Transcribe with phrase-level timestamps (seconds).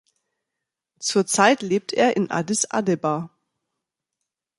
[0.97, 3.29] Zurzeit lebt er in Addis Abeba.